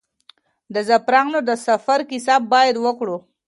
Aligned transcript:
د 0.73 0.75
زعفرانو 0.87 1.39
د 1.49 1.51
سفر 1.67 1.99
کیسه 2.09 2.35
باید 2.51 2.75
وکړو. 2.85 3.17